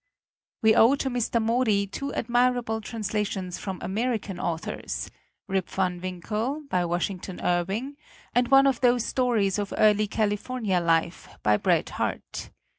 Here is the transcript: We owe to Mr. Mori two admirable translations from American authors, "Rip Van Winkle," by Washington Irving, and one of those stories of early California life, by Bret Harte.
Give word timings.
We 0.63 0.73
owe 0.73 0.95
to 0.95 1.11
Mr. 1.11 1.39
Mori 1.39 1.85
two 1.85 2.11
admirable 2.15 2.81
translations 2.81 3.59
from 3.59 3.77
American 3.83 4.39
authors, 4.39 5.11
"Rip 5.47 5.69
Van 5.69 6.01
Winkle," 6.01 6.63
by 6.71 6.85
Washington 6.85 7.39
Irving, 7.39 7.97
and 8.33 8.47
one 8.47 8.65
of 8.65 8.81
those 8.81 9.05
stories 9.05 9.59
of 9.59 9.75
early 9.77 10.07
California 10.07 10.79
life, 10.79 11.29
by 11.43 11.57
Bret 11.57 11.91
Harte. 11.91 12.49